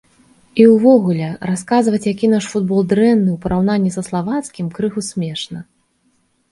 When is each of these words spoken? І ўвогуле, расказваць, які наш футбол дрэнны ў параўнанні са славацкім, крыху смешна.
І 0.61 0.63
ўвогуле, 0.75 1.27
расказваць, 1.49 2.01
які 2.13 2.31
наш 2.33 2.49
футбол 2.55 2.81
дрэнны 2.95 3.29
ў 3.37 3.43
параўнанні 3.45 3.91
са 3.99 4.07
славацкім, 4.09 4.67
крыху 4.81 5.01
смешна. 5.11 5.59